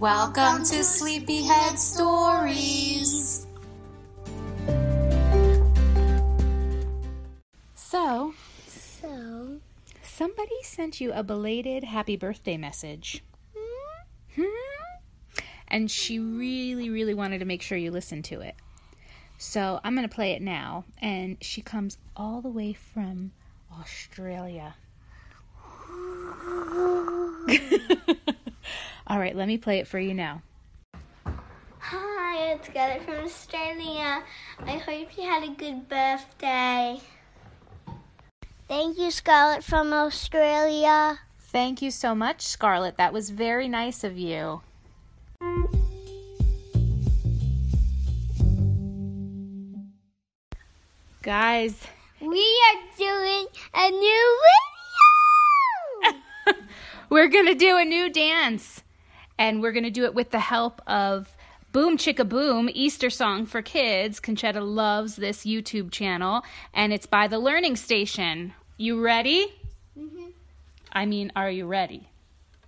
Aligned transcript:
Welcome 0.00 0.62
to 0.62 0.84
Sleepyhead 0.84 1.76
Stories. 1.76 3.48
So, 7.74 8.32
So, 8.68 9.58
somebody 10.04 10.62
sent 10.62 11.00
you 11.00 11.12
a 11.12 11.24
belated 11.24 11.82
happy 11.82 12.16
birthday 12.16 12.56
message. 12.56 13.24
Hmm? 14.36 14.44
And 15.66 15.90
she 15.90 16.20
really, 16.20 16.90
really 16.90 17.14
wanted 17.14 17.40
to 17.40 17.44
make 17.44 17.62
sure 17.62 17.76
you 17.76 17.90
listened 17.90 18.24
to 18.26 18.40
it. 18.40 18.54
So, 19.36 19.80
I'm 19.82 19.96
going 19.96 20.08
to 20.08 20.14
play 20.14 20.30
it 20.30 20.42
now. 20.42 20.84
And 21.02 21.38
she 21.40 21.60
comes 21.60 21.98
all 22.16 22.40
the 22.40 22.48
way 22.48 22.72
from 22.72 23.32
Australia. 23.72 24.76
all 29.08 29.18
right, 29.18 29.34
let 29.34 29.48
me 29.48 29.56
play 29.56 29.78
it 29.78 29.86
for 29.86 29.98
you 29.98 30.12
now. 30.14 30.42
hi, 31.78 32.52
it's 32.52 32.68
Scarlett 32.68 33.02
from 33.02 33.24
Australia. 33.24 34.22
I 34.66 34.76
hope 34.76 35.16
you 35.16 35.24
had 35.24 35.44
a 35.44 35.52
good 35.52 35.88
birthday. 35.88 37.00
Thank 38.68 38.98
you, 38.98 39.10
Scarlett 39.10 39.64
from 39.64 39.94
Australia. 39.94 41.20
Thank 41.38 41.80
you 41.80 41.90
so 41.90 42.14
much, 42.14 42.42
Scarlett. 42.42 42.98
That 42.98 43.14
was 43.14 43.30
very 43.30 43.66
nice 43.66 44.04
of 44.04 44.18
you. 44.18 44.60
Guys, 51.22 51.82
We 52.20 52.60
are 52.68 52.96
doing 52.98 53.46
a 53.74 53.90
new 53.90 54.40
video. 56.02 56.18
we're 57.10 57.28
going 57.28 57.46
to 57.46 57.54
do 57.54 57.76
a 57.78 57.84
new 57.84 58.10
dance. 58.10 58.82
And 59.38 59.62
we're 59.62 59.72
going 59.72 59.84
to 59.84 59.90
do 59.90 60.04
it 60.04 60.14
with 60.14 60.30
the 60.30 60.40
help 60.40 60.82
of 60.86 61.34
Boom 61.72 61.96
Chicka 61.96 62.28
Boom, 62.28 62.68
Easter 62.72 63.08
Song 63.10 63.46
for 63.46 63.62
Kids. 63.62 64.20
Conchetta 64.20 64.60
loves 64.60 65.16
this 65.16 65.44
YouTube 65.44 65.90
channel, 65.92 66.42
and 66.74 66.92
it's 66.92 67.06
by 67.06 67.28
the 67.28 67.38
Learning 67.38 67.76
Station. 67.76 68.54
You 68.78 69.00
ready? 69.00 69.52
Mhm. 69.96 70.32
I 70.92 71.06
mean, 71.06 71.30
are 71.36 71.50
you 71.50 71.66
ready? 71.66 72.08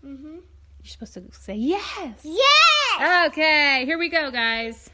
Mhm. 0.05 0.43
You're 0.83 0.91
supposed 0.91 1.15
to 1.15 1.23
say 1.33 1.55
yes. 1.55 2.21
Yes. 2.23 3.27
Okay, 3.29 3.85
here 3.85 3.99
we 3.99 4.09
go, 4.09 4.31
guys. 4.31 4.91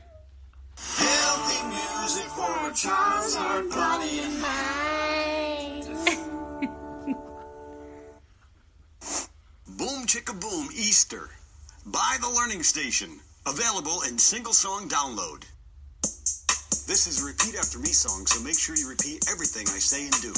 Healthy 0.79 1.67
music 1.69 2.27
for 2.27 2.71
a 2.71 2.75
child's 2.75 3.35
heart, 3.35 3.71
body, 3.71 4.21
and 4.21 4.41
mind. 4.41 5.87
Boom 9.79 10.07
Chicka 10.07 10.39
Boom 10.41 10.69
Easter 10.75 11.31
by 11.87 12.17
the 12.21 12.29
Learning 12.29 12.63
Station. 12.63 13.21
Available 13.47 14.03
in 14.09 14.19
single 14.19 14.53
song 14.53 14.89
download. 14.89 15.47
This 16.91 17.07
is 17.07 17.23
a 17.23 17.27
repeat 17.27 17.55
after 17.55 17.79
me 17.79 17.95
song, 17.95 18.27
so 18.27 18.43
make 18.43 18.59
sure 18.59 18.75
you 18.75 18.89
repeat 18.89 19.27
everything 19.31 19.67
I 19.71 19.79
say 19.79 20.03
and 20.07 20.19
do. 20.23 20.35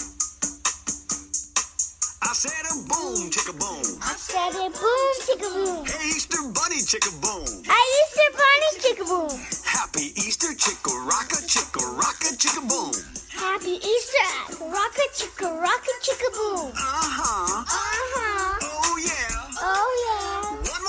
I 2.21 2.33
said 2.37 2.53
a 2.69 2.75
boom 2.85 3.33
chicka 3.33 3.57
boom. 3.57 3.97
I 4.05 4.13
said 4.21 4.53
it 4.61 4.73
boom 4.77 5.13
chicka 5.25 5.49
boom. 5.49 5.87
Hey 5.89 6.09
Easter 6.13 6.43
bunny 6.53 6.85
chicka 6.85 7.13
boom. 7.17 7.49
Used 7.49 8.15
to 8.21 8.27
bunny 8.37 8.71
chicka 8.85 9.05
boom. 9.09 9.33
Happy 9.65 10.13
Easter 10.21 10.53
chicka 10.53 10.93
rocka 11.09 11.41
chicka 11.49 11.81
rocka 11.97 12.37
chicka 12.37 12.61
boom. 12.69 12.93
Happy 13.33 13.81
Easter, 13.81 14.69
rocka 14.69 15.05
chicka 15.17 15.49
rocka 15.49 15.95
chicka 16.05 16.29
boom. 16.37 16.73
Uh 16.73 16.77
huh. 16.77 17.65
Uh 17.65 18.05
huh. 18.13 18.59
Oh 18.61 18.99
yeah. 19.01 19.57
Oh 19.63 19.89
yeah. 20.05 20.18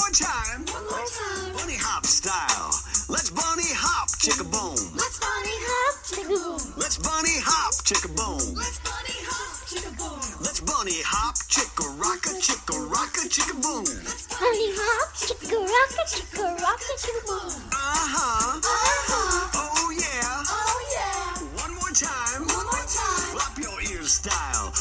One 0.09 0.18
more 0.18 0.25
time. 0.25 0.66
One 0.74 0.86
more 0.90 1.06
time. 1.06 1.53
Bunny 1.53 1.78
hop 1.78 2.03
style. 2.03 2.74
Let's 3.14 3.30
bunny 3.30 3.70
hop 3.78 4.09
chicka 4.18 4.42
boom. 4.42 4.74
Let's 4.97 5.22
bunny 5.22 5.53
hop 5.70 6.02
chicka 6.02 6.34
boom. 6.34 6.58
Let's 6.81 6.97
bunny 6.97 7.38
hop 7.46 7.78
chicka 7.86 8.09
boom. 8.18 8.42
Let's 8.58 8.81
bunny 8.81 9.18
hop 9.30 9.53
chicka 9.70 9.94
boom. 10.02 10.18
Let's 10.42 10.62
bunny 10.66 10.97
hop 11.06 11.38
chicka 11.46 11.86
rocka 12.02 12.34
chicka 12.42 12.74
rocka 12.90 13.22
chicka 13.30 13.53
boom. 13.62 13.86
Let's 13.86 14.25
bunny 14.34 14.74
hop 14.81 15.14
chicka 15.14 15.58
rocka 15.62 16.02
chicka 16.09 16.58
rocka 16.58 16.94
chicka 16.97 17.22
boom. 17.30 17.53
Uh 17.70 18.09
huh. 18.09 18.58
Uh 18.58 18.66
huh. 18.66 19.62
Oh 19.62 19.94
yeah. 19.94 20.41
Oh 20.50 20.78
yeah. 20.90 21.38
One 21.62 21.74
more 21.78 21.94
time. 21.94 22.50
One 22.50 22.66
more 22.66 22.86
time. 22.90 23.30
Flop 23.38 23.53
your 23.62 23.78
ears 23.94 24.18
style. 24.18 24.74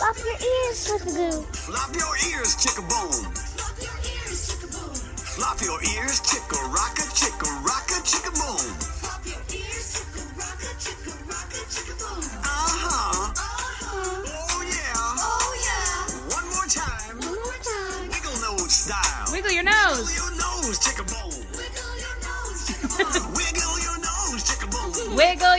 Flop 0.00 0.16
your 0.16 0.32
ears, 0.32 0.80
chicka 0.88 1.12
boom. 1.12 1.44
Flop 1.52 1.92
your 1.92 2.14
ears 2.32 2.56
chicka 2.56 2.80
boom. 2.88 3.12
Flop 3.36 3.76
your 3.84 3.92
ears, 4.00 4.48
chicka 4.48 4.68
boom. 4.72 4.94
Flop 5.36 5.60
your 5.60 5.76
ears 5.92 6.20
chicka 6.24 6.56
rocka 6.72 7.04
chicka 7.12 7.44
rocka 7.60 8.00
chicka 8.08 8.32
boom. 8.32 8.64
Flop 8.96 9.20
your 9.28 9.44
ears, 9.52 9.92
chicka 9.92 10.24
rocka 10.40 10.70
chicka 10.80 11.12
rocka 11.28 11.60
chicka 11.68 11.94
boom. 12.00 12.16
Uh 12.16 12.48
huh. 12.48 13.28
Uh 13.28 13.44
huh. 13.84 14.24
Oh 14.24 14.64
yeah. 14.72 15.20
Oh 15.20 15.52
yeah. 15.68 16.32
One 16.32 16.48
more 16.48 16.64
time. 16.64 17.20
One 17.20 17.36
more 17.36 17.60
time. 17.60 18.08
Wiggle 18.08 18.40
nose 18.40 18.72
style. 18.72 19.28
Wiggle 19.36 19.52
your 19.52 19.68
nose. 19.68 20.00
Wiggle 20.00 20.16
your 20.16 20.32
nose, 20.40 20.80
chicka 20.80 21.04
boom. 21.04 21.28
Wiggle 21.60 21.92
your 22.00 22.16
nose, 22.24 22.56
chicka 22.64 22.88
boom. 22.88 23.36
Wiggle 23.36 23.76
your 23.84 23.98
nose, 24.00 24.40
chicka 24.48 24.64
boom. 24.64 25.12
Wiggle 25.14 25.49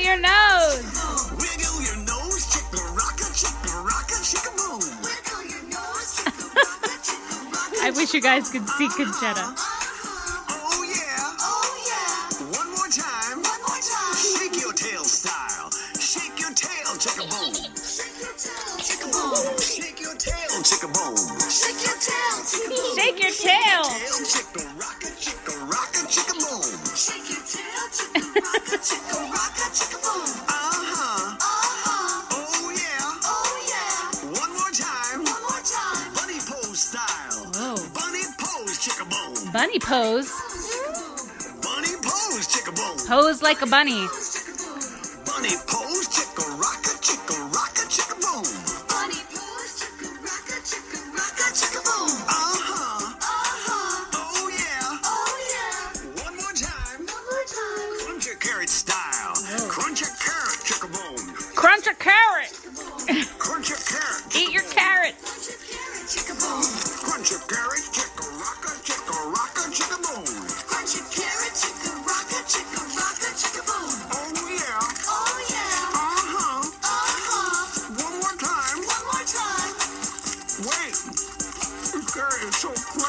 wish 8.11 8.23
you 8.23 8.29
guys 8.29 8.49
could 8.51 8.67
see 8.67 8.87
Conchetta. 8.89 9.55
Oh 10.49 10.83
yeah. 10.83 11.37
Oh 11.39 11.67
yeah. 11.87 12.57
One 12.59 12.69
more 12.75 12.89
time. 12.89 13.37
One 13.39 13.61
more 13.63 13.79
time. 13.79 14.15
Shake 14.15 14.59
your 14.61 14.73
tail 14.73 15.03
style. 15.03 15.69
Shake 15.99 16.39
your 16.39 16.51
tail. 16.51 16.71
Shake 16.99 17.17
your 17.17 17.27
tail. 17.29 17.71
Shake 17.87 18.19
your 18.19 18.35
tail. 18.35 19.57
Shake 19.59 20.01
your 20.01 20.15
tail, 20.15 20.51
chicka. 20.67 20.91
Shake 22.95 23.19
your 23.19 23.31
tail. 23.31 23.83
Tail, 23.83 24.17
chicka 24.27 24.63
rocka, 24.75 24.80
chicka 24.80 24.80
pose. 39.91 40.31
Bunny 41.61 41.93
pose. 42.01 43.07
Pose 43.07 43.41
like 43.41 43.61
a. 43.61 43.67
Bunny 43.67 44.07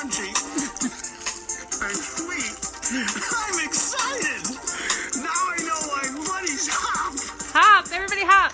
crunchy 0.02 0.28
and 1.82 1.96
sweet. 1.96 2.54
I'm 2.94 3.66
excited. 3.66 4.43
Now 5.22 5.31
I 5.31 5.58
know 5.62 5.81
why 5.88 6.02
bunnies 6.26 6.69
hop. 6.70 7.14
Hop. 7.54 7.87
Everybody 7.93 8.22
hop. 8.25 8.52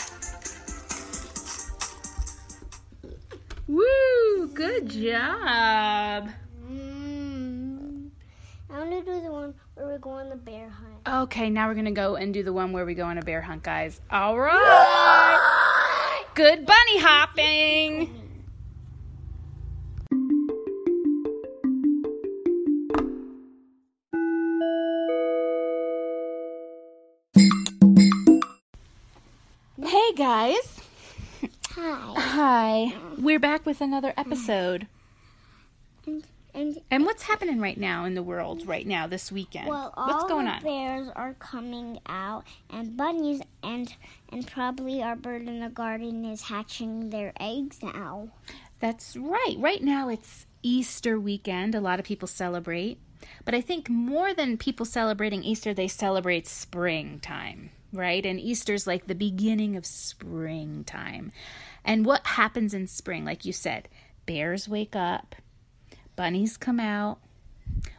Woo. 3.67 4.49
Good 4.55 4.89
job. 4.91 6.29
Mm. 6.71 8.11
I 8.71 8.79
want 8.79 8.91
want 8.91 9.07
to 9.07 9.13
do 9.13 9.21
the 9.21 9.33
one 9.33 9.55
where 9.75 9.93
we 9.93 9.99
go 9.99 10.11
on 10.11 10.29
the 10.29 10.37
bear 10.37 10.69
hunt. 10.69 11.23
Okay, 11.23 11.49
now 11.49 11.69
we're 11.69 11.75
gonna 11.75 11.93
go 11.93 12.17
and 12.17 12.35
do 12.35 12.43
the 12.43 12.53
one 12.53 12.73
where 12.73 12.85
we 12.85 12.95
go 12.95 13.05
on 13.05 13.19
a 13.19 13.23
bear 13.23 13.41
hunt, 13.41 13.63
guys. 13.63 14.01
All 14.11 14.39
right. 14.39 15.39
Good 16.35 16.67
bunny 16.67 16.99
hopping. 16.99 17.78
With 33.69 33.81
another 33.83 34.09
mm. 34.09 34.15
episode. 34.21 34.87
And, 36.07 36.25
and 36.55 36.81
And 36.91 37.05
what's 37.05 37.25
happening 37.25 37.61
right 37.61 37.77
now 37.77 38.07
in 38.07 38.15
the 38.15 38.23
world 38.23 38.67
right 38.67 38.87
now 38.87 39.07
this 39.07 39.31
weekend? 39.31 39.69
well, 39.69 39.93
all 39.95 40.09
what's 40.09 40.25
going 40.25 40.47
the 40.47 40.53
on? 40.53 40.63
bears 40.63 41.09
are 41.15 41.35
coming 41.35 42.01
out, 42.07 42.45
and 42.71 42.97
bunnies, 42.97 43.43
and 43.63 43.95
and 44.31 44.47
probably 44.47 45.03
our 45.03 45.15
bird 45.15 45.43
in 45.47 45.61
the 45.61 45.69
garden 45.69 46.25
is 46.25 46.43
hatching 46.43 47.11
their 47.11 47.35
eggs 47.39 47.83
now. 47.83 48.31
That's 48.81 49.17
right. 49.17 49.57
Right 49.59 49.83
now 49.83 50.09
it's 50.09 50.47
Easter 50.63 51.21
weekend. 51.21 51.75
A 51.75 51.81
lot 51.81 51.99
of 51.99 52.07
people 52.07 52.27
celebrate. 52.27 52.99
But 53.45 53.55
I 53.55 53.61
think 53.61 53.91
more 53.91 54.33
than 54.33 54.57
people 54.57 54.87
celebrating 54.87 55.43
Easter, 55.43 55.75
they 55.75 55.89
celebrate 55.89 56.47
springtime, 56.47 57.71
right? 57.93 58.25
And 58.25 58.41
Easter's 58.41 58.87
like 58.87 59.09
the 59.09 59.15
beginning 59.15 59.77
of 59.77 59.85
springtime. 59.85 61.33
And 61.89 62.05
what 62.05 62.27
happens 62.27 62.75
in 62.75 62.87
spring? 62.87 63.25
Like 63.25 63.47
you 63.47 63.53
said, 63.55 63.89
bears 64.27 64.69
wake 64.69 64.95
up, 64.95 65.35
bunnies 66.17 66.59
come 66.59 66.79
out. 66.79 67.19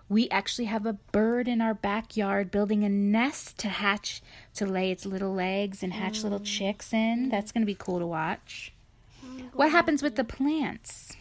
We 0.08 0.30
actually 0.30 0.66
have 0.66 0.86
a 0.86 0.94
bird 0.94 1.48
in 1.48 1.60
our 1.60 1.74
backyard 1.74 2.52
building 2.52 2.84
a 2.84 2.90
nest 2.90 3.58
to 3.60 3.68
hatch, 3.68 4.22
to 4.54 4.68
lay 4.68 4.92
its 4.92 5.08
little 5.08 5.40
eggs 5.40 5.82
and 5.82 5.94
hatch 5.94 6.22
little 6.24 6.40
chicks 6.40 6.94
in. 6.94 7.30
That's 7.30 7.52
going 7.52 7.64
to 7.64 7.66
be 7.66 7.76
cool 7.76 7.98
to 7.98 8.06
watch. 8.06 8.74
What 9.54 9.72
happens 9.72 10.04
with 10.04 10.16
the 10.16 10.24
plants? 10.24 11.16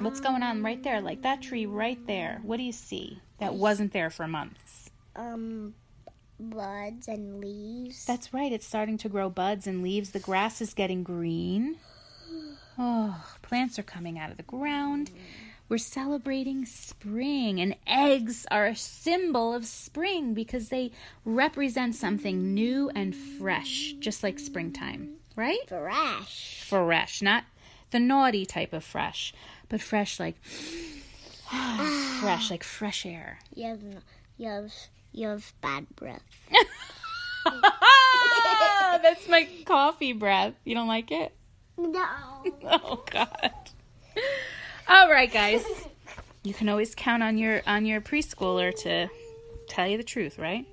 What's 0.00 0.20
going 0.20 0.42
on 0.42 0.64
right 0.64 0.82
there? 0.82 1.00
Like 1.00 1.22
that 1.22 1.42
tree 1.42 1.66
right 1.66 2.04
there. 2.08 2.40
What 2.42 2.56
do 2.56 2.64
you 2.64 2.72
see 2.72 3.20
that 3.38 3.54
wasn't 3.54 3.92
there 3.92 4.10
for 4.10 4.26
months? 4.26 4.90
Um, 5.14 5.74
buds 6.40 7.08
and 7.08 7.40
leaves. 7.40 8.04
That's 8.04 8.32
right. 8.32 8.52
It's 8.52 8.66
starting 8.66 8.98
to 8.98 9.08
grow 9.08 9.28
buds 9.28 9.66
and 9.66 9.82
leaves. 9.82 10.10
The 10.10 10.20
grass 10.20 10.60
is 10.60 10.74
getting 10.74 11.02
green. 11.02 11.76
Oh, 12.82 13.26
plants 13.42 13.78
are 13.78 13.82
coming 13.82 14.18
out 14.18 14.30
of 14.30 14.38
the 14.38 14.42
ground. 14.42 15.10
We're 15.68 15.76
celebrating 15.76 16.64
spring, 16.64 17.60
and 17.60 17.76
eggs 17.86 18.46
are 18.50 18.66
a 18.66 18.74
symbol 18.74 19.52
of 19.52 19.66
spring 19.66 20.32
because 20.32 20.70
they 20.70 20.90
represent 21.24 21.94
something 21.94 22.54
new 22.54 22.90
and 22.94 23.14
fresh, 23.14 23.94
just 24.00 24.22
like 24.22 24.38
springtime, 24.38 25.16
right? 25.36 25.68
fresh. 25.68 26.64
fresh, 26.66 27.20
not 27.20 27.44
the 27.90 28.00
naughty 28.00 28.46
type 28.46 28.72
of 28.72 28.82
fresh, 28.82 29.34
but 29.68 29.80
fresh 29.80 30.18
like 30.18 30.42
fresh 32.20 32.50
like 32.50 32.64
fresh 32.64 33.04
air. 33.04 33.38
You 33.54 33.66
have, 33.68 33.82
you 35.12 35.28
have, 35.28 35.52
bad 35.60 35.86
breath. 35.96 36.22
That's 39.02 39.28
my 39.28 39.48
coffee 39.64 40.12
breath. 40.12 40.54
You 40.64 40.74
don't 40.74 40.88
like 40.88 41.10
it? 41.10 41.34
No. 41.76 42.04
Oh 42.64 43.02
god. 43.10 43.52
All 44.88 45.10
right, 45.10 45.30
guys. 45.32 45.64
You 46.42 46.54
can 46.54 46.68
always 46.68 46.94
count 46.94 47.22
on 47.22 47.36
your 47.38 47.62
on 47.66 47.84
your 47.86 48.00
preschooler 48.00 48.74
to 48.82 49.08
tell 49.68 49.86
you 49.86 49.96
the 49.96 50.02
truth, 50.04 50.38
right? 50.38 50.66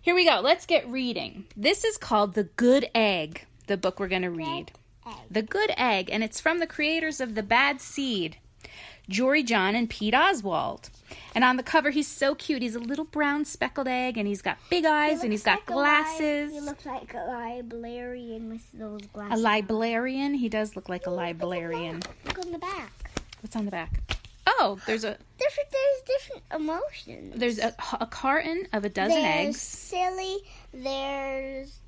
Here 0.00 0.14
we 0.14 0.24
go. 0.24 0.40
Let's 0.42 0.64
get 0.64 0.88
reading. 0.88 1.46
This 1.56 1.84
is 1.84 1.96
called 1.98 2.34
The 2.34 2.44
Good 2.44 2.88
Egg, 2.94 3.46
the 3.66 3.76
book 3.76 4.00
we're 4.00 4.08
going 4.08 4.22
to 4.22 4.30
read. 4.30 4.70
Egg. 5.06 5.14
The 5.30 5.42
Good 5.42 5.72
Egg, 5.76 6.08
and 6.10 6.22
it's 6.24 6.40
from 6.40 6.58
the 6.60 6.66
creators 6.66 7.20
of 7.20 7.34
The 7.34 7.42
Bad 7.42 7.80
Seed, 7.80 8.36
Jory 9.08 9.42
John 9.42 9.74
and 9.74 9.88
Pete 9.88 10.14
Oswald. 10.14 10.90
And 11.34 11.42
on 11.44 11.56
the 11.56 11.62
cover, 11.62 11.90
he's 11.90 12.06
so 12.08 12.34
cute. 12.34 12.62
He's 12.62 12.74
a 12.74 12.80
little 12.80 13.04
brown 13.04 13.44
speckled 13.44 13.88
egg, 13.88 14.18
and 14.18 14.26
he's 14.26 14.42
got 14.42 14.58
big 14.68 14.84
eyes, 14.84 15.22
and 15.22 15.32
he's 15.32 15.42
got 15.42 15.64
glasses. 15.66 16.52
He 16.52 16.60
looks 16.60 16.84
like 16.84 17.14
a 17.14 17.24
librarian 17.28 18.50
with 18.50 18.70
those 18.72 19.02
glasses. 19.12 19.38
A 19.40 19.42
librarian. 19.42 20.34
He 20.34 20.48
does 20.48 20.76
look 20.76 20.88
like 20.88 21.06
a 21.06 21.10
librarian. 21.10 22.02
Look 22.26 22.38
on 22.38 22.52
the 22.52 22.58
back. 22.58 23.10
What's 23.40 23.56
on 23.56 23.64
the 23.64 23.70
back? 23.70 24.18
Oh, 24.46 24.78
there's 24.86 25.04
a 25.04 25.16
Different. 25.38 25.70
There's 25.70 26.18
different 26.20 26.42
emotions. 26.54 27.34
there's 27.36 27.58
a, 27.58 27.74
a 28.00 28.06
carton 28.06 28.66
of 28.72 28.84
a 28.84 28.88
dozen 28.88 29.22
there's 29.22 29.46
eggs. 29.46 29.60
silly. 29.60 30.38
There's 30.72 31.78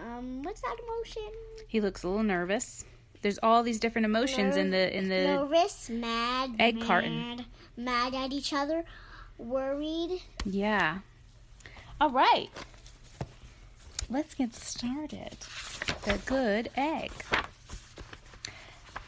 um. 0.00 0.42
What's 0.42 0.62
that 0.62 0.76
emotion? 0.82 1.32
He 1.68 1.80
looks 1.80 2.02
a 2.02 2.08
little 2.08 2.22
nervous. 2.22 2.84
There's 3.26 3.40
all 3.42 3.64
these 3.64 3.80
different 3.80 4.04
emotions 4.04 4.54
in 4.56 4.70
the 4.70 4.96
in 4.96 5.08
the 5.08 5.24
Nervous, 5.24 5.90
mad, 5.90 6.54
egg 6.60 6.76
mad, 6.76 6.86
carton. 6.86 7.44
mad 7.76 8.14
at 8.14 8.32
each 8.32 8.52
other, 8.52 8.84
worried. 9.36 10.22
yeah. 10.44 10.98
All 12.00 12.10
right. 12.10 12.50
Let's 14.08 14.34
get 14.34 14.54
started. 14.54 15.38
The 16.04 16.20
good 16.24 16.70
egg. 16.76 17.10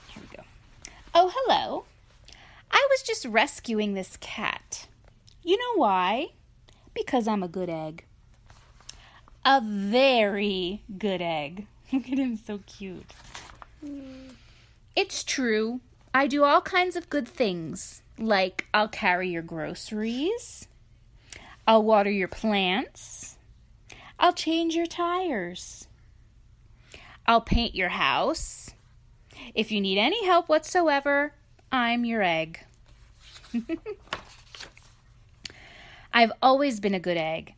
Here 0.09 0.21
we 0.29 0.37
go. 0.37 0.43
Oh, 1.15 1.31
hello. 1.33 1.85
I 2.73 2.85
was 2.91 3.03
just 3.03 3.25
rescuing 3.25 3.95
this 3.95 4.17
cat. 4.17 4.89
You 5.45 5.57
know 5.59 5.77
why? 5.81 6.31
Because 6.93 7.29
I'm 7.29 7.45
a 7.45 7.49
good 7.49 7.71
egg. 7.71 8.03
A 9.45 9.61
very 9.65 10.83
good 10.99 11.23
egg. 11.23 11.69
Look 11.93 12.09
at 12.11 12.19
him, 12.19 12.35
so 12.37 12.59
cute. 12.67 13.13
It's 14.97 15.23
true. 15.25 15.81
I 16.13 16.27
do 16.27 16.43
all 16.43 16.61
kinds 16.61 16.97
of 16.97 17.11
good 17.11 17.29
things, 17.29 18.03
like 18.19 18.67
I'll 18.73 18.89
carry 18.89 19.29
your 19.29 19.43
groceries, 19.43 20.67
I'll 21.67 21.83
water 21.83 22.11
your 22.11 22.29
plants, 22.29 23.37
I'll 24.19 24.33
change 24.33 24.75
your 24.75 24.87
tires, 24.87 25.87
I'll 27.27 27.43
paint 27.43 27.75
your 27.75 27.91
house. 27.91 28.71
If 29.55 29.71
you 29.71 29.81
need 29.81 29.99
any 29.99 30.25
help 30.25 30.49
whatsoever, 30.49 31.35
I'm 31.71 32.05
your 32.05 32.23
egg. 32.23 32.65
I've 36.13 36.33
always 36.43 36.81
been 36.81 36.95
a 36.95 37.01
good 37.01 37.19
egg. 37.19 37.55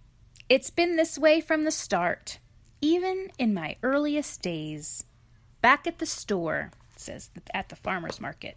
It's 0.49 0.71
been 0.71 0.97
this 0.97 1.17
way 1.17 1.41
from 1.41 1.65
the 1.65 1.71
start, 1.71 2.39
even 2.81 3.31
in 3.39 3.55
my 3.55 3.77
earliest 3.83 4.43
days. 4.43 5.05
Back 5.61 5.87
at 5.87 5.99
the 5.99 6.07
store, 6.07 6.71
says 6.97 7.31
at 7.53 7.69
the 7.69 7.77
farmer's 7.77 8.21
market. 8.21 8.57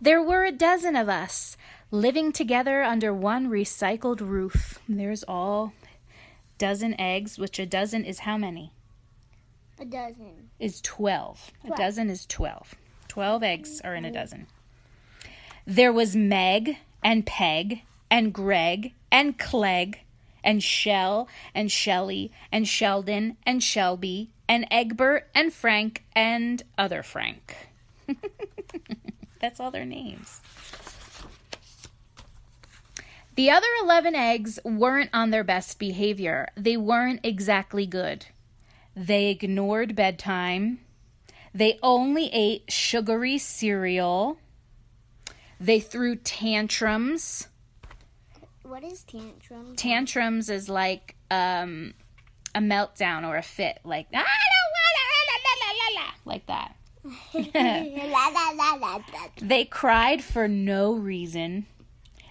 There 0.00 0.22
were 0.22 0.44
a 0.44 0.52
dozen 0.52 0.94
of 0.94 1.08
us 1.08 1.56
living 1.90 2.32
together 2.32 2.82
under 2.82 3.12
one 3.12 3.48
recycled 3.48 4.20
roof. 4.20 4.78
There's 4.88 5.24
all 5.24 5.72
dozen 6.56 6.98
eggs, 7.00 7.38
which 7.38 7.58
a 7.58 7.66
dozen 7.66 8.04
is 8.04 8.20
how 8.20 8.38
many? 8.38 8.72
A 9.80 9.84
dozen. 9.84 10.50
Is 10.58 10.80
12. 10.80 11.52
A 11.64 11.76
dozen 11.76 12.10
is 12.10 12.26
12. 12.26 12.74
12 13.08 13.42
eggs 13.42 13.80
are 13.82 13.94
in 13.94 14.04
a 14.04 14.12
dozen. 14.12 14.46
There 15.66 15.92
was 15.92 16.14
Meg 16.14 16.78
and 17.02 17.26
Peg 17.26 17.82
and 18.10 18.32
Greg 18.32 18.92
and 19.10 19.38
Clegg 19.38 20.00
and 20.42 20.62
Shell 20.62 21.28
and 21.54 21.70
Shelley 21.70 22.32
and 22.50 22.66
Sheldon 22.66 23.36
and 23.44 23.62
Shelby 23.62 24.30
and 24.48 24.66
Egbert 24.70 25.28
and 25.34 25.52
Frank 25.52 26.04
and 26.14 26.62
other 26.76 27.02
Frank. 27.02 27.68
That's 29.40 29.60
all 29.60 29.70
their 29.70 29.84
names. 29.84 30.40
The 33.36 33.50
other 33.50 33.68
11 33.82 34.16
eggs 34.16 34.58
weren't 34.64 35.10
on 35.12 35.30
their 35.30 35.44
best 35.44 35.78
behavior. 35.78 36.48
They 36.56 36.76
weren't 36.76 37.20
exactly 37.22 37.86
good. 37.86 38.26
They 38.96 39.28
ignored 39.28 39.94
bedtime. 39.94 40.80
They 41.54 41.78
only 41.82 42.30
ate 42.32 42.64
sugary 42.68 43.38
cereal. 43.38 44.38
They 45.60 45.78
threw 45.80 46.16
tantrums. 46.16 47.47
What 48.68 48.84
is 48.84 49.02
tantrum? 49.02 49.76
Tantrums 49.76 50.50
is 50.50 50.68
like 50.68 51.16
um, 51.30 51.94
a 52.54 52.60
meltdown 52.60 53.26
or 53.26 53.38
a 53.38 53.42
fit, 53.42 53.78
like 53.82 54.08
I 54.12 54.18
don't 54.18 54.26
want 54.76 54.94
to, 54.98 55.06
la, 55.26 55.38
la, 55.54 56.00
la, 56.00 56.02
la, 56.02 56.12
like 56.26 56.46
that. 56.46 56.74
They 59.40 59.64
cried 59.64 60.22
for 60.22 60.46
no 60.48 60.92
reason. 60.92 61.64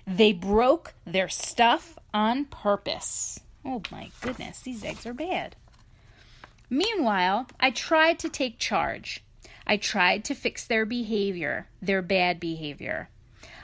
They 0.05 0.31
broke 0.31 0.93
their 1.05 1.27
stuff 1.27 1.97
on 2.13 2.45
purpose. 2.45 3.39
Oh 3.65 3.81
my 3.91 4.11
goodness, 4.21 4.59
these 4.59 4.83
eggs 4.83 5.07
are 5.07 5.15
bad. 5.15 5.55
Meanwhile, 6.69 7.47
I 7.59 7.71
tried 7.71 8.19
to 8.19 8.29
take 8.29 8.59
charge. 8.59 9.23
I 9.65 9.77
tried 9.77 10.23
to 10.25 10.35
fix 10.35 10.67
their 10.67 10.85
behavior, 10.85 11.67
their 11.81 12.03
bad 12.03 12.39
behavior. 12.39 13.09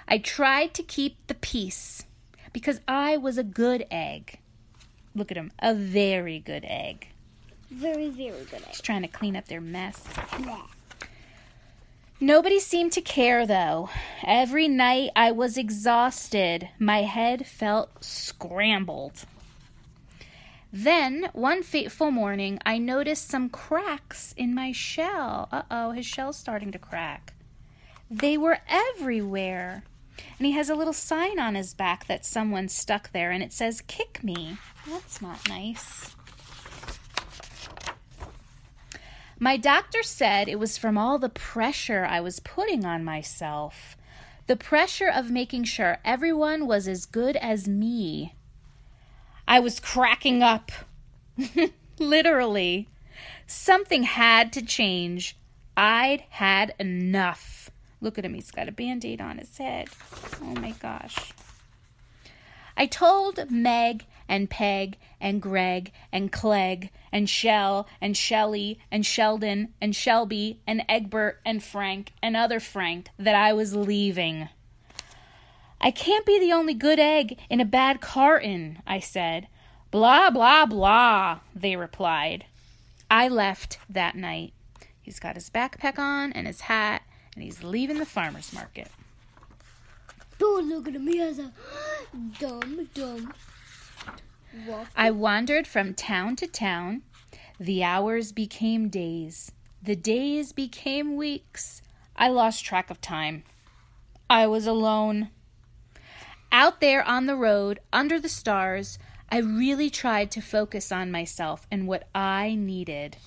I 0.08 0.18
tried 0.18 0.74
to 0.74 0.82
keep 0.82 1.28
the 1.28 1.36
peace. 1.36 2.06
Because 2.54 2.80
I 2.88 3.18
was 3.18 3.38
a 3.38 3.44
good 3.44 3.86
egg. 3.92 4.40
Look 5.16 5.32
at 5.32 5.38
him, 5.38 5.52
a 5.60 5.74
very 5.74 6.40
good 6.40 6.64
egg. 6.66 7.08
Very, 7.70 8.10
very 8.10 8.46
good 8.46 8.62
He's 8.70 8.82
trying 8.82 9.02
to 9.02 9.08
clean 9.08 9.36
up 9.36 9.48
their 9.48 9.62
mess. 9.62 10.04
Yeah. 10.40 10.62
Nobody 12.20 12.60
seemed 12.60 12.94
to 12.94 13.02
care, 13.02 13.46
though. 13.46 13.90
Every 14.26 14.68
night 14.68 15.10
I 15.16 15.32
was 15.32 15.58
exhausted. 15.58 16.70
My 16.80 17.02
head 17.02 17.46
felt 17.46 18.04
scrambled. 18.04 19.26
Then, 20.72 21.30
one 21.34 21.64
fateful 21.64 22.12
morning, 22.12 22.60
I 22.66 22.78
noticed 22.78 23.28
some 23.28 23.50
cracks 23.50 24.34
in 24.38 24.56
my 24.56 24.72
shell. 24.72 25.50
Uh 25.52 25.64
oh, 25.70 25.92
his 25.92 26.06
shell's 26.06 26.38
starting 26.38 26.72
to 26.72 26.80
crack. 26.80 27.34
They 28.10 28.38
were 28.38 28.60
everywhere. 28.68 29.84
And 30.38 30.46
he 30.46 30.54
has 30.54 30.70
a 30.70 30.76
little 30.76 30.94
sign 30.94 31.40
on 31.40 31.56
his 31.56 31.74
back 31.74 32.08
that 32.08 32.26
someone 32.26 32.68
stuck 32.68 33.12
there, 33.12 33.32
and 33.32 33.44
it 33.44 33.54
says, 33.54 33.82
Kick 33.82 34.24
me. 34.24 34.58
That's 34.88 35.22
not 35.22 35.48
nice. 35.48 36.16
My 39.40 39.58
doctor 39.58 40.04
said 40.04 40.48
it 40.48 40.60
was 40.60 40.78
from 40.78 40.98
all 40.98 41.20
the 41.20 41.30
pressure 41.30 42.06
I 42.06 42.22
was 42.22 42.40
putting 42.40 42.86
on 42.86 43.04
myself. 43.04 43.98
The 44.48 44.56
pressure 44.56 45.10
of 45.10 45.32
making 45.32 45.66
sure 45.66 46.00
everyone 46.06 46.68
was 46.68 46.88
as 46.88 47.06
good 47.06 47.36
as 47.38 47.68
me. 47.68 48.36
I 49.48 49.60
was 49.60 49.80
cracking 49.80 50.42
up. 50.42 50.72
Literally. 52.00 52.88
Something 53.48 54.04
had 54.04 54.54
to 54.54 54.62
change. 54.62 55.38
I'd 55.76 56.24
had 56.30 56.74
enough. 56.80 57.70
Look 58.04 58.18
at 58.18 58.26
him, 58.26 58.34
he's 58.34 58.52
got 58.52 58.68
a 58.68 58.74
band 58.74 59.06
aid 59.06 59.22
on 59.22 59.38
his 59.38 59.58
head. 59.58 59.88
Oh 60.42 60.56
my 60.60 60.72
gosh. 60.72 61.32
I 62.76 62.86
told 62.86 63.50
Meg 63.50 64.06
and 64.28 64.50
Peg 64.50 64.98
and 65.22 65.42
Greg 65.42 65.94
and 66.12 66.30
Clegg 66.30 66.90
and 67.14 67.30
Shell 67.30 67.88
and 68.02 68.18
Shelly 68.18 68.78
and 68.92 69.06
Sheldon 69.06 69.70
and 69.80 69.96
Shelby 69.96 70.60
and 70.68 70.84
Egbert 70.90 71.40
and 71.46 71.64
Frank 71.64 72.12
and 72.22 72.36
other 72.36 72.60
Frank 72.60 73.08
that 73.18 73.36
I 73.36 73.54
was 73.54 73.74
leaving. 73.74 74.50
I 75.80 75.90
can't 75.90 76.26
be 76.26 76.38
the 76.42 76.52
only 76.52 76.74
good 76.74 77.00
egg 77.00 77.40
in 77.50 77.62
a 77.62 77.66
bad 77.66 78.02
carton, 78.02 78.80
I 78.86 79.00
said. 79.00 79.48
Blah, 79.92 80.30
blah, 80.30 80.66
blah, 80.66 81.40
they 81.56 81.78
replied. 81.78 82.44
I 83.10 83.30
left 83.30 83.78
that 83.90 84.18
night. 84.18 84.52
He's 85.02 85.22
got 85.22 85.36
his 85.36 85.50
backpack 85.50 85.98
on 85.98 86.34
and 86.34 86.48
his 86.48 86.62
hat, 86.62 87.04
and 87.36 87.44
he's 87.44 87.64
leaving 87.64 87.98
the 87.98 88.06
farmer's 88.06 88.54
market. 88.54 88.90
Don't 90.38 90.70
look 90.70 90.88
at 90.88 90.96
him. 90.96 91.08
He 91.08 91.18
has 91.18 91.40
a 91.40 91.52
dumb, 92.40 92.90
dumb. 92.94 93.34
Walk. 94.68 94.88
I 94.96 95.12
wandered 95.12 95.68
from 95.68 95.94
town 95.94 96.36
to 96.38 96.48
town. 96.48 97.02
The 97.60 97.84
hours 97.84 98.32
became 98.32 98.90
days. 98.90 99.52
The 99.82 99.96
days 99.96 100.54
became 100.54 101.16
weeks. 101.16 101.82
I 102.16 102.28
lost 102.28 102.64
track 102.66 102.90
of 102.90 103.02
time. 103.02 103.44
I 104.30 104.48
was 104.48 104.68
alone. 104.68 105.30
Out 106.52 106.82
there 106.82 107.04
on 107.04 107.26
the 107.26 107.36
road, 107.36 107.80
under 107.92 108.20
the 108.20 108.30
stars, 108.30 109.00
I 109.30 109.38
really 109.38 109.90
tried 109.90 110.30
to 110.32 110.42
focus 110.42 110.92
on 110.92 111.12
myself 111.12 111.66
and 111.72 111.88
what 111.88 112.08
I 112.14 112.56
needed. 112.56 113.18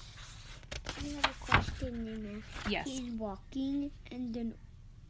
I 0.98 1.08
have 1.08 1.24
a 1.24 1.44
question, 1.44 2.04
Nina. 2.04 2.40
Yes. 2.68 2.88
He's 2.88 3.10
walking 3.12 3.90
and 4.10 4.34
then 4.34 4.54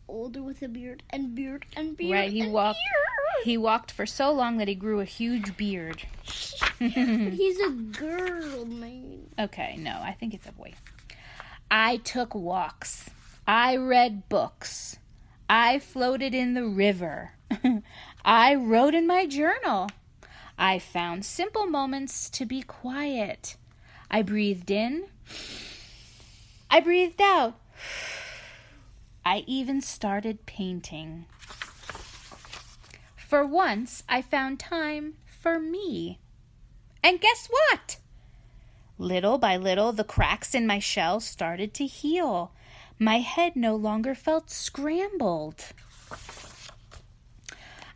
older 0.08 0.42
with 0.42 0.62
a 0.62 0.68
beard 0.68 1.02
and 1.10 1.34
beard 1.34 1.66
and 1.76 1.96
beard. 1.96 2.12
Right, 2.12 2.32
he 2.32 2.46
walked 2.46 2.78
beard. 2.78 3.44
he 3.44 3.56
walked 3.56 3.90
for 3.90 4.06
so 4.06 4.32
long 4.32 4.58
that 4.58 4.68
he 4.68 4.74
grew 4.74 5.00
a 5.00 5.04
huge 5.04 5.56
beard. 5.56 6.02
He's 6.78 7.60
a 7.60 7.70
girl, 7.98 8.64
man. 8.64 9.30
Okay, 9.38 9.76
no, 9.78 9.98
I 10.02 10.12
think 10.18 10.34
it's 10.34 10.46
a 10.46 10.52
boy. 10.52 10.74
I 11.70 11.96
took 11.98 12.34
walks. 12.34 13.10
I 13.46 13.76
read 13.76 14.28
books. 14.28 14.98
I 15.48 15.78
floated 15.78 16.34
in 16.34 16.54
the 16.54 16.66
river. 16.66 17.32
I 18.24 18.54
wrote 18.54 18.94
in 18.94 19.06
my 19.06 19.26
journal. 19.26 19.88
I 20.58 20.78
found 20.78 21.24
simple 21.24 21.66
moments 21.66 22.28
to 22.30 22.44
be 22.44 22.62
quiet. 22.62 23.56
I 24.10 24.22
breathed 24.22 24.70
in. 24.70 25.06
I 26.76 26.80
breathed 26.80 27.22
out. 27.22 27.54
I 29.24 29.44
even 29.46 29.80
started 29.80 30.44
painting. 30.44 31.24
For 33.16 33.46
once, 33.46 34.02
I 34.10 34.20
found 34.20 34.60
time 34.60 35.14
for 35.24 35.58
me. 35.58 36.20
And 37.02 37.18
guess 37.18 37.48
what? 37.48 37.96
Little 38.98 39.38
by 39.38 39.56
little, 39.56 39.90
the 39.92 40.04
cracks 40.04 40.54
in 40.54 40.66
my 40.66 40.78
shell 40.78 41.18
started 41.18 41.72
to 41.72 41.86
heal. 41.86 42.52
My 42.98 43.20
head 43.20 43.56
no 43.56 43.74
longer 43.74 44.14
felt 44.14 44.50
scrambled. 44.50 45.64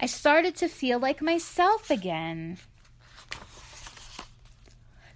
I 0.01 0.07
started 0.07 0.57
to 0.57 0.69
feel 0.69 0.99
like 0.99 1.21
myself 1.21 1.91
again. 1.91 2.57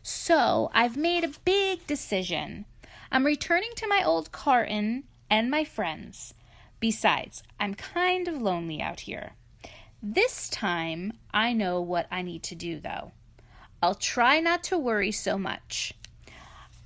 So, 0.03 0.71
I've 0.75 0.99
made 0.99 1.25
a 1.25 1.33
big 1.47 1.87
decision. 1.87 2.67
I'm 3.15 3.25
returning 3.25 3.71
to 3.77 3.87
my 3.87 4.03
old 4.05 4.33
carton 4.33 5.05
and 5.31 5.49
my 5.49 5.63
friends. 5.63 6.35
Besides, 6.81 7.45
I'm 7.61 7.75
kind 7.75 8.27
of 8.27 8.43
lonely 8.43 8.83
out 8.83 9.01
here. 9.01 9.35
This 10.03 10.49
time, 10.49 11.13
I 11.33 11.53
know 11.53 11.81
what 11.81 12.09
I 12.11 12.23
need 12.23 12.43
to 12.43 12.57
do, 12.57 12.81
though. 12.81 13.13
I'll 13.81 13.95
try 13.95 14.41
not 14.41 14.65
to 14.65 14.77
worry 14.77 15.13
so 15.13 15.39
much. 15.39 15.95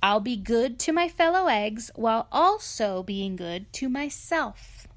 I'll 0.03 0.19
be 0.19 0.37
good 0.37 0.77
to 0.81 0.93
my 0.93 1.09
fellow 1.09 1.47
eggs 1.47 1.89
while 1.95 2.27
also 2.31 3.01
being 3.01 3.35
good 3.35 3.73
to 3.73 3.89
myself. 3.89 4.87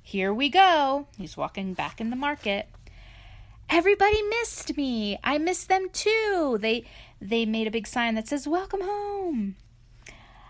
Here 0.00 0.32
we 0.32 0.48
go. 0.48 1.08
He's 1.18 1.36
walking 1.36 1.74
back 1.74 2.00
in 2.00 2.08
the 2.08 2.16
market. 2.16 2.70
Everybody 3.68 4.22
missed 4.22 4.78
me. 4.78 5.18
I 5.22 5.36
missed 5.36 5.68
them 5.68 5.88
too. 5.92 6.58
They 6.60 6.84
they 7.20 7.44
made 7.44 7.66
a 7.66 7.70
big 7.70 7.86
sign 7.86 8.14
that 8.14 8.28
says 8.28 8.46
welcome 8.46 8.80
home. 8.82 9.56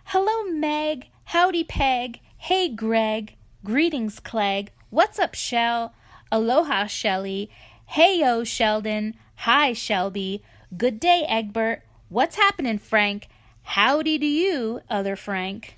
Hello 0.06 0.44
Meg. 0.52 1.08
Howdy 1.26 1.64
Peg. 1.64 2.20
Hey 2.36 2.68
Greg. 2.68 3.36
Greetings 3.64 4.20
Clegg. 4.20 4.70
What's 4.90 5.18
up 5.18 5.34
Shell? 5.34 5.94
Aloha 6.30 6.86
Shelly. 6.86 7.50
Hey 7.86 8.20
yo 8.20 8.44
Sheldon. 8.44 9.14
Hi 9.36 9.72
Shelby. 9.72 10.42
Good 10.76 11.00
day 11.00 11.24
Egbert. 11.28 11.82
What's 12.08 12.36
happening 12.36 12.78
Frank? 12.78 13.28
Howdy 13.62 14.18
to 14.18 14.26
you, 14.26 14.82
other 14.90 15.16
Frank. 15.16 15.76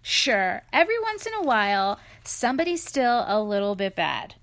Sure, 0.00 0.62
every 0.72 1.00
once 1.00 1.26
in 1.26 1.32
a 1.34 1.42
while, 1.42 1.98
somebody's 2.24 2.84
still 2.84 3.24
a 3.26 3.42
little 3.42 3.74
bit 3.74 3.96
bad, 3.96 4.34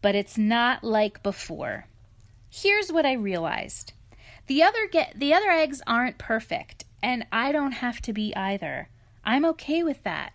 but 0.00 0.14
it's 0.14 0.38
not 0.38 0.82
like 0.82 1.22
before. 1.22 1.86
Here's 2.56 2.92
what 2.92 3.04
I 3.04 3.14
realized. 3.14 3.94
The 4.46 4.62
other 4.62 4.86
get 4.86 5.18
the 5.18 5.34
other 5.34 5.50
eggs 5.50 5.82
aren't 5.88 6.18
perfect, 6.18 6.84
and 7.02 7.26
I 7.32 7.50
don't 7.50 7.72
have 7.72 8.00
to 8.02 8.12
be 8.12 8.32
either. 8.36 8.88
I'm 9.24 9.44
okay 9.46 9.82
with 9.82 10.04
that. 10.04 10.34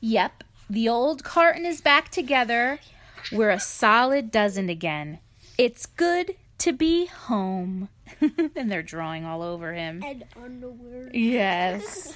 Yep, 0.00 0.44
the 0.70 0.88
old 0.88 1.24
carton 1.24 1.66
is 1.66 1.80
back 1.80 2.10
together. 2.10 2.78
We're 3.32 3.50
a 3.50 3.58
solid 3.58 4.30
dozen 4.30 4.68
again. 4.68 5.18
It's 5.58 5.84
good 5.84 6.36
to 6.58 6.72
be 6.72 7.06
home. 7.06 7.88
and 8.54 8.70
they're 8.70 8.84
drawing 8.84 9.24
all 9.24 9.42
over 9.42 9.72
him. 9.72 10.00
And 10.06 10.24
underwear. 10.40 11.10
Yes. 11.12 12.14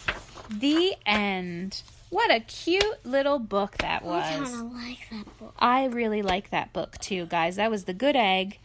the 0.50 0.94
end. 1.04 1.82
What 2.10 2.32
a 2.32 2.40
cute 2.40 3.04
little 3.04 3.38
book 3.38 3.78
that 3.78 4.02
I 4.02 4.06
was. 4.06 4.24
kind 4.24 4.42
of 4.44 4.72
like 4.72 5.08
that 5.10 5.38
book. 5.38 5.54
I 5.58 5.84
really 5.86 6.22
like 6.22 6.50
that 6.50 6.72
book 6.72 6.98
too, 6.98 7.26
guys. 7.26 7.56
That 7.56 7.70
was 7.70 7.84
The 7.84 7.94
Good 7.94 8.16
Egg 8.16 8.58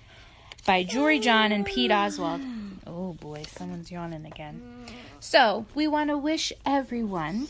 by 0.65 0.83
Jory 0.83 1.19
John 1.19 1.51
and 1.51 1.63
Pete 1.63 1.91
Oswald. 1.91 2.41
Oh 2.87 3.13
boy, 3.13 3.43
someone's 3.47 3.91
yawning 3.91 4.25
again. 4.25 4.85
So, 5.19 5.67
we 5.75 5.87
want 5.87 6.09
to 6.09 6.17
wish 6.17 6.51
everyone 6.65 7.47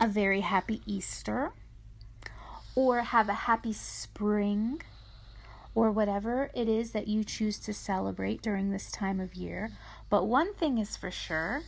a 0.00 0.08
very 0.08 0.40
happy 0.40 0.82
Easter 0.86 1.52
or 2.74 3.02
have 3.02 3.28
a 3.28 3.34
happy 3.34 3.72
spring 3.72 4.82
or 5.74 5.90
whatever 5.90 6.50
it 6.54 6.68
is 6.68 6.90
that 6.90 7.06
you 7.08 7.22
choose 7.24 7.58
to 7.60 7.72
celebrate 7.72 8.42
during 8.42 8.70
this 8.70 8.90
time 8.90 9.20
of 9.20 9.34
year. 9.34 9.70
But 10.10 10.26
one 10.26 10.52
thing 10.54 10.78
is 10.78 10.96
for 10.96 11.10
sure 11.10 11.62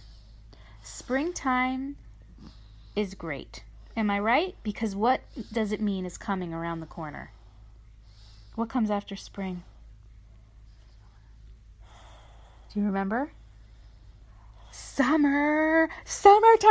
springtime 0.83 1.97
is 2.97 3.15
great. 3.15 3.65
Am 3.97 4.11
I 4.11 4.19
right? 4.19 4.57
Because 4.63 4.97
what 4.97 5.21
does 5.53 5.73
it 5.73 5.81
mean 5.81 6.05
is 6.05 6.19
coming 6.19 6.53
around 6.53 6.81
the 6.81 6.87
corner? 6.87 7.31
What 8.55 8.69
comes 8.69 8.91
after 8.91 9.17
spring? 9.17 9.63
Do 12.73 12.81
you 12.81 12.87
remember? 12.87 13.31
Summer! 14.71 15.89
Summertime! 16.05 16.71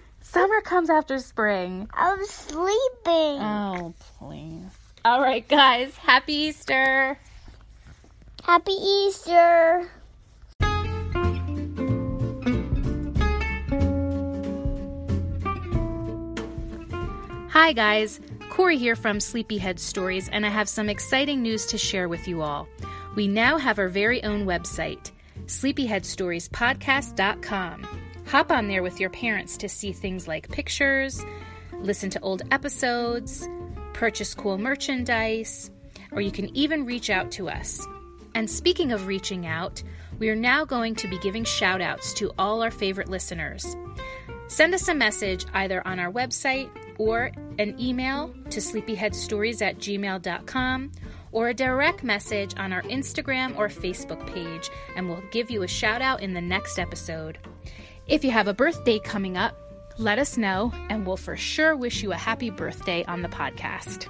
Summer 0.20 0.60
comes 0.62 0.88
after 0.88 1.18
spring. 1.18 1.88
I'm 1.92 2.24
sleeping. 2.24 3.40
Oh, 3.40 3.94
please. 4.18 4.70
All 5.04 5.20
right, 5.20 5.46
guys. 5.46 5.94
Happy 5.96 6.32
Easter. 6.32 7.18
Happy 8.42 8.72
Easter. 8.72 9.88
Hi, 17.54 17.72
guys. 17.72 18.20
Corey 18.50 18.76
here 18.78 18.96
from 18.96 19.20
Sleepyhead 19.20 19.78
Stories, 19.78 20.28
and 20.28 20.44
I 20.44 20.48
have 20.48 20.68
some 20.68 20.88
exciting 20.88 21.40
news 21.40 21.66
to 21.66 21.78
share 21.78 22.08
with 22.08 22.26
you 22.26 22.42
all. 22.42 22.66
We 23.14 23.28
now 23.28 23.58
have 23.58 23.78
our 23.78 23.86
very 23.86 24.24
own 24.24 24.44
website, 24.44 25.12
sleepyheadstoriespodcast.com. 25.46 27.86
Hop 28.26 28.50
on 28.50 28.66
there 28.66 28.82
with 28.82 28.98
your 28.98 29.10
parents 29.10 29.56
to 29.58 29.68
see 29.68 29.92
things 29.92 30.26
like 30.26 30.50
pictures, 30.50 31.24
listen 31.78 32.10
to 32.10 32.18
old 32.22 32.42
episodes, 32.50 33.48
purchase 33.92 34.34
cool 34.34 34.58
merchandise, 34.58 35.70
or 36.10 36.20
you 36.20 36.32
can 36.32 36.48
even 36.56 36.84
reach 36.84 37.08
out 37.08 37.30
to 37.30 37.48
us. 37.48 37.86
And 38.34 38.50
speaking 38.50 38.90
of 38.90 39.06
reaching 39.06 39.46
out, 39.46 39.80
we 40.18 40.28
are 40.28 40.34
now 40.34 40.64
going 40.64 40.96
to 40.96 41.06
be 41.06 41.20
giving 41.20 41.44
shout 41.44 41.80
outs 41.80 42.14
to 42.14 42.32
all 42.36 42.64
our 42.64 42.72
favorite 42.72 43.10
listeners. 43.10 43.76
Send 44.48 44.74
us 44.74 44.88
a 44.88 44.94
message 44.94 45.46
either 45.54 45.86
on 45.86 46.00
our 46.00 46.10
website 46.10 46.68
or 46.98 47.30
an 47.58 47.78
email 47.80 48.34
to 48.50 48.60
sleepyheadstories 48.60 49.62
at 49.62 49.78
gmail.com 49.78 50.92
or 51.32 51.48
a 51.48 51.54
direct 51.54 52.04
message 52.04 52.54
on 52.56 52.72
our 52.72 52.82
Instagram 52.82 53.58
or 53.58 53.68
Facebook 53.68 54.24
page, 54.32 54.70
and 54.96 55.08
we'll 55.08 55.22
give 55.32 55.50
you 55.50 55.62
a 55.62 55.68
shout 55.68 56.00
out 56.00 56.22
in 56.22 56.32
the 56.32 56.40
next 56.40 56.78
episode. 56.78 57.38
If 58.06 58.24
you 58.24 58.30
have 58.30 58.48
a 58.48 58.54
birthday 58.54 58.98
coming 59.00 59.36
up, 59.36 59.58
let 59.98 60.18
us 60.18 60.36
know, 60.36 60.72
and 60.88 61.06
we'll 61.06 61.16
for 61.16 61.36
sure 61.36 61.76
wish 61.76 62.02
you 62.02 62.12
a 62.12 62.16
happy 62.16 62.50
birthday 62.50 63.04
on 63.04 63.22
the 63.22 63.28
podcast. 63.28 64.08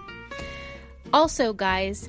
Also, 1.13 1.53
guys, 1.53 2.09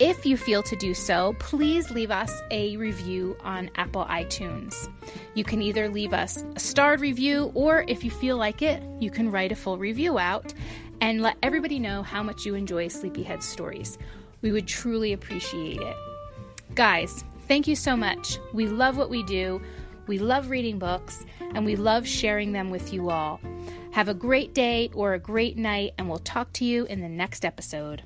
if 0.00 0.24
you 0.24 0.38
feel 0.38 0.62
to 0.62 0.74
do 0.76 0.94
so, 0.94 1.36
please 1.38 1.90
leave 1.90 2.10
us 2.10 2.42
a 2.50 2.74
review 2.78 3.36
on 3.40 3.70
Apple 3.76 4.06
iTunes. 4.06 4.88
You 5.34 5.44
can 5.44 5.60
either 5.60 5.90
leave 5.90 6.14
us 6.14 6.42
a 6.56 6.58
starred 6.58 7.02
review, 7.02 7.52
or 7.54 7.84
if 7.86 8.02
you 8.02 8.10
feel 8.10 8.38
like 8.38 8.62
it, 8.62 8.82
you 8.98 9.10
can 9.10 9.30
write 9.30 9.52
a 9.52 9.56
full 9.56 9.76
review 9.76 10.18
out 10.18 10.54
and 11.02 11.20
let 11.20 11.36
everybody 11.42 11.78
know 11.78 12.02
how 12.02 12.22
much 12.22 12.46
you 12.46 12.54
enjoy 12.54 12.88
Sleepyhead 12.88 13.42
stories. 13.42 13.98
We 14.40 14.52
would 14.52 14.66
truly 14.66 15.12
appreciate 15.12 15.82
it. 15.82 15.96
Guys, 16.74 17.22
thank 17.46 17.68
you 17.68 17.76
so 17.76 17.94
much. 17.94 18.38
We 18.54 18.68
love 18.68 18.96
what 18.96 19.10
we 19.10 19.22
do. 19.22 19.60
We 20.06 20.18
love 20.18 20.48
reading 20.48 20.78
books, 20.78 21.26
and 21.54 21.66
we 21.66 21.76
love 21.76 22.08
sharing 22.08 22.52
them 22.52 22.70
with 22.70 22.94
you 22.94 23.10
all. 23.10 23.38
Have 23.92 24.08
a 24.08 24.14
great 24.14 24.54
day 24.54 24.88
or 24.94 25.12
a 25.12 25.18
great 25.18 25.58
night, 25.58 25.92
and 25.98 26.08
we'll 26.08 26.20
talk 26.20 26.52
to 26.54 26.64
you 26.64 26.86
in 26.86 27.02
the 27.02 27.08
next 27.08 27.44
episode. 27.44 28.02